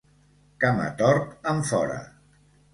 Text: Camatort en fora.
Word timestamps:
Camatort 0.63 1.47
en 1.53 1.63
fora. 1.75 2.03